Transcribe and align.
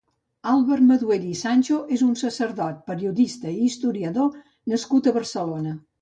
Àlvar 0.51 0.77
Maduell 0.91 1.27
i 1.31 1.33
Sancho 1.41 1.77
és 1.97 2.03
un 2.07 2.17
sacerdot, 2.23 2.81
periodista 2.89 3.53
i 3.59 3.63
historiador 3.69 4.41
nascut 4.75 5.11
a 5.13 5.19
Barcelona. 5.21 5.77